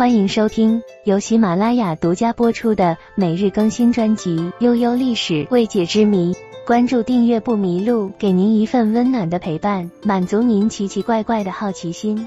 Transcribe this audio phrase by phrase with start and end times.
[0.00, 6.32] 欢迎收听由喜马拉雅独家播出的每日更新专辑《悠悠历史未解之谜》。
[6.66, 12.26] 关注订阅不迷路，给您一份温暖的陪伴，满足您奇奇怪怪的好奇心。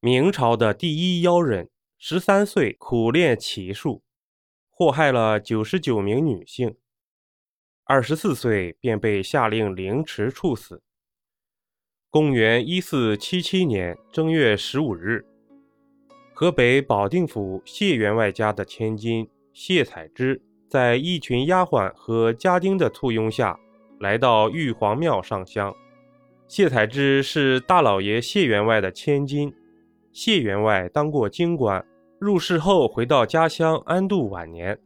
[0.00, 1.68] 明朝的第一妖人，
[1.98, 4.02] 十三岁苦练骑术，
[4.70, 6.74] 祸害了九十九名女性，
[7.84, 10.82] 二十四岁便被下令凌迟处死。
[12.10, 15.24] 公元一四七七年正月十五日，
[16.32, 23.58] 河北保定府谢员外家的千金谢彩芝，在一群丫鬟和家丁的簇拥下，
[23.98, 25.74] 来到玉皇庙上香。
[26.48, 29.52] 谢彩芝是大老爷谢员外的千金，
[30.12, 31.84] 谢员外当过京官，
[32.20, 34.78] 入世后回到家乡安度晚年。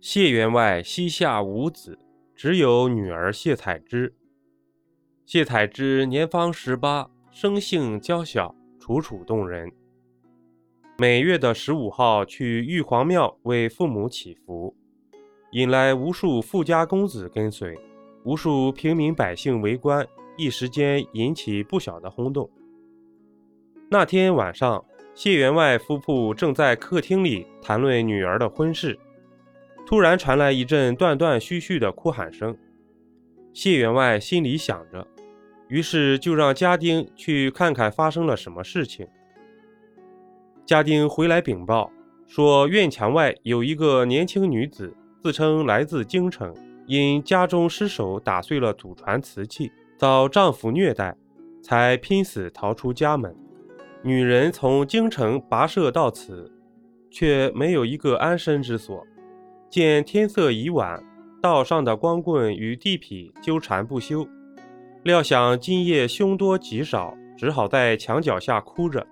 [0.00, 1.98] 谢员外膝下无子，
[2.36, 4.14] 只有女儿谢彩芝。
[5.32, 9.70] 谢采芝年方十八，生性娇小，楚楚动人。
[10.98, 14.74] 每月的十五号去玉皇庙为父母祈福，
[15.52, 17.78] 引来无数富家公子跟随，
[18.24, 20.04] 无数平民百姓围观，
[20.36, 22.50] 一时间引起不小的轰动。
[23.88, 28.98] 那天晚上，谢员外夫妇正在客厅里谈论女儿的婚事，
[29.86, 32.58] 突然传来一阵断断续续的哭喊声。
[33.52, 35.06] 谢员外心里想着。
[35.70, 39.06] 于是就让家丁去看看发生了什么事情。
[40.66, 41.90] 家丁回来禀报
[42.26, 46.54] 说，院墙外有一个年轻女子，自称来自京城，
[46.86, 51.16] 因家中失手打碎了祖传瓷器，遭丈夫虐待，
[51.62, 53.34] 才拼死逃出家门。
[54.02, 56.50] 女人从京城跋涉到此，
[57.10, 59.06] 却没有一个安身之所。
[59.68, 61.00] 见天色已晚，
[61.40, 64.26] 道上的光棍与地痞纠缠不休。
[65.02, 69.06] 料想今夜凶多吉少，只好在墙角下哭着。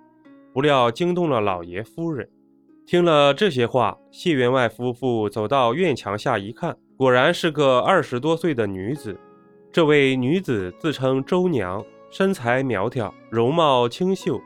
[0.53, 2.29] 不料惊动了老爷夫人。
[2.85, 9.19] 听了这些话，谢员外夫妇走到院墙下一看，果然是个二十多岁的女子。
[9.71, 14.39] 这位女子自称周娘，身材苗条，容貌清秀，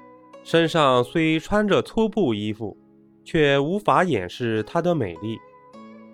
[0.44, 2.78] 身上虽穿着粗布衣服，
[3.26, 5.38] 却无法掩饰她的美丽。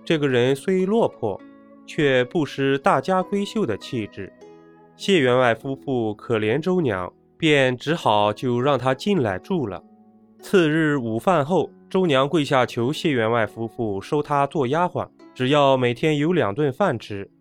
[0.03, 1.40] 这个人虽落魄，
[1.86, 4.32] 却不失大家闺秀的气质。
[5.00, 9.82] 谢员外夫妇可怜周娘，便只好就让她进来住了。
[10.42, 17.32] 次日午饭后，周娘跪下求谢员外夫妇收她做丫鬟，只要每天有两顿饭吃。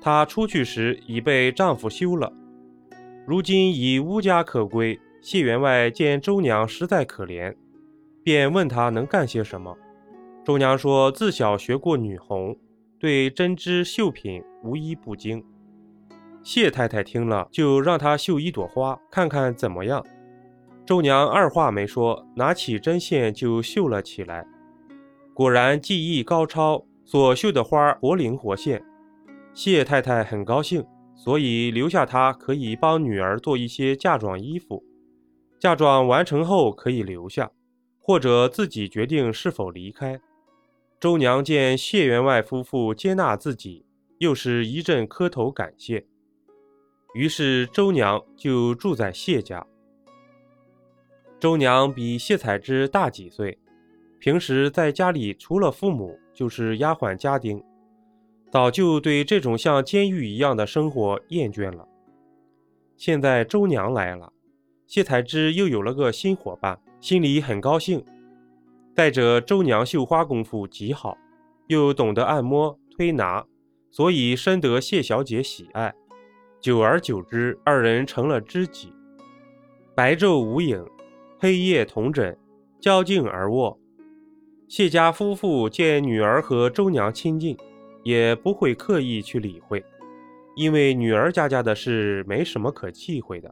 [0.00, 2.32] 她出去时已被丈夫休了，
[3.26, 4.96] 如今已无家可归。
[5.20, 7.52] 谢员外见周娘实在可怜，
[8.22, 9.76] 便问她能干些什么。
[10.44, 12.56] 周娘说自小学过女红，
[13.00, 15.44] 对针织绣品无一不精。
[16.42, 20.04] 谢太太听了，就让她绣一朵花，看看怎么样。
[20.86, 24.46] 周娘二话没说，拿起针线就绣了起来。
[25.34, 28.82] 果然技艺高超，所绣的花活灵活现。
[29.52, 30.84] 谢太太很高兴，
[31.14, 34.82] 所以留下她可以帮女儿做一些嫁妆衣服。
[35.58, 37.50] 嫁妆完成后可以留下，
[38.00, 40.20] 或者自己决定是否离开。
[40.98, 43.84] 周娘见谢员外夫妇接纳自己，
[44.18, 46.06] 又是一阵磕头感谢。
[47.12, 49.66] 于是周娘就住在谢家。
[51.38, 53.58] 周娘比谢彩芝大几岁，
[54.18, 57.62] 平时在家里除了父母就是丫鬟家丁，
[58.50, 61.88] 早就对这种像监狱一样的生活厌倦了。
[62.96, 64.32] 现在周娘来了，
[64.86, 68.04] 谢彩芝又有了个新伙伴，心里很高兴。
[68.94, 71.16] 再者，周娘绣花功夫极好，
[71.68, 73.46] 又懂得按摩推拿，
[73.90, 75.94] 所以深得谢小姐喜爱。
[76.60, 78.92] 久而久之，二人成了知己，
[79.94, 80.84] 白昼无影，
[81.38, 82.36] 黑夜同枕，
[82.78, 83.80] 交颈而卧。
[84.68, 87.56] 谢家夫妇见女儿和周娘亲近，
[88.02, 89.82] 也不会刻意去理会，
[90.54, 93.50] 因为女儿家家的事没什么可忌讳的。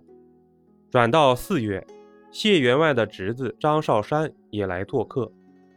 [0.91, 1.87] 转到四月，
[2.31, 5.33] 谢员外的侄子张少山也来做客，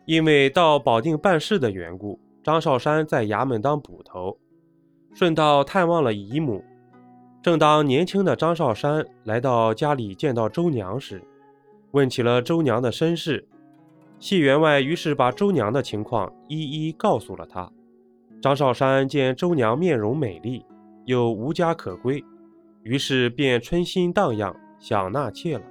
[0.05, 4.37] 因为到保定办事的缘故，张少山在衙门当捕头，
[5.13, 6.61] 顺道探望了姨母。
[7.41, 11.23] 正当年轻的张少山来到家里见到周娘时，
[11.91, 13.47] 问起了周娘的身世。
[14.19, 17.67] 谢员外于是把周娘的情况一一告诉了他。
[18.39, 20.63] 张少山见周娘面容美丽，
[21.05, 22.23] 又无家可归，
[22.83, 25.63] 于是便春心荡漾，想纳妾了。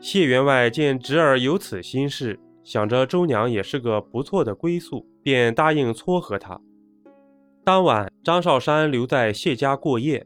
[0.00, 6.60] 谢员外见侄儿有此心事，想着周娘也是个不错的归宿，便答应撮合她。
[7.64, 10.24] 当晚，张少山留在谢家过夜。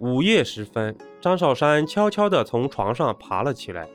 [0.00, 3.86] 午夜时分，张少山悄悄地从床上爬了起来，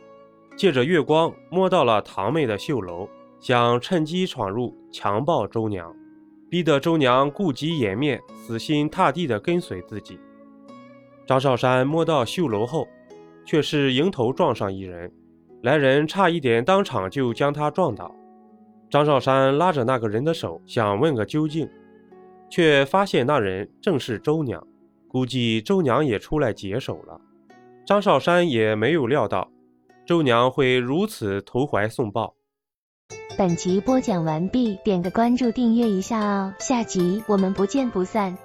[0.55, 3.09] 借着月光摸到了堂妹的绣楼，
[3.39, 5.91] 想趁机闯入强暴周娘，
[6.47, 10.19] 逼得周娘顾及颜面，死心塌地地跟随自己。
[11.25, 12.87] 张少山摸到绣楼后，
[13.43, 15.11] 却是迎头撞上一人，
[15.63, 18.13] 来人差一点当场就将他撞倒。
[18.91, 21.67] 张少山拉着那个人的手，想问个究竟，
[22.47, 24.63] 却发现那人正是周娘，
[25.15, 27.17] 估计周娘也出来解手了。
[27.87, 29.49] 张少山也没有料到。
[30.05, 32.35] 周娘会如此投怀送抱。
[33.37, 38.37] 本集播讲完毕，点个关注，订阅一下哦，下集我们不见不散。